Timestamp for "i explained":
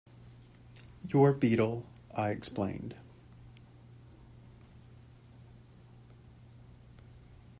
2.15-2.95